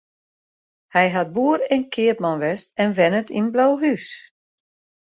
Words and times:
Hy 0.93 1.05
hat 1.15 1.29
boer 1.35 1.59
en 1.73 1.81
keapman 1.93 2.39
west 2.43 2.67
en 2.83 2.89
wennet 2.97 3.29
yn 3.39 3.47
Blauhús. 3.53 4.07